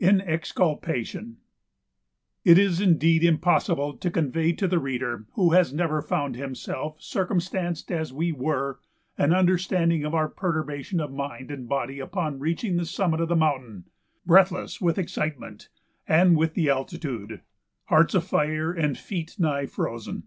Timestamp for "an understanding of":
9.16-10.16